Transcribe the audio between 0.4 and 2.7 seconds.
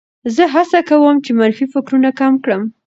هڅه کوم چې منفي فکرونه کم کړم.